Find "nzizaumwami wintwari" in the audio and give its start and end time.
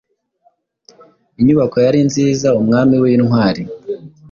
2.07-3.61